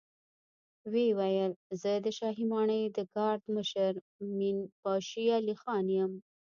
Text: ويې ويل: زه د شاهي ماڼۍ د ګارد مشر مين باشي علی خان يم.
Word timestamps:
ويې 0.91 1.07
ويل: 1.19 1.51
زه 1.81 1.91
د 2.05 2.07
شاهي 2.17 2.45
ماڼۍ 2.51 2.81
د 2.97 2.97
ګارد 3.13 3.43
مشر 3.55 3.91
مين 4.37 4.57
باشي 4.83 5.25
علی 5.37 5.55
خان 5.61 5.85
يم. 5.97 6.11